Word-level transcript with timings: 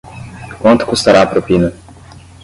Quanto 0.61 0.87
custará 0.91 1.19
a 1.21 1.27
propina? 1.31 1.69